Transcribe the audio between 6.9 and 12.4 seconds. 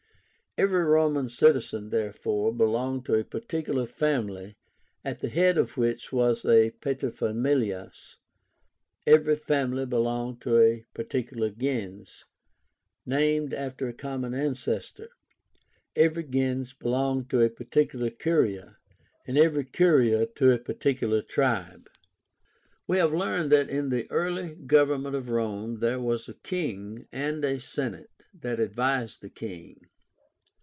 familias; every family belonged to a particular gens,